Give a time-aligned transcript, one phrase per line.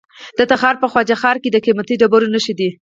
[0.37, 2.69] د تخار په خواجه غار کې د قیمتي ډبرو نښې دي.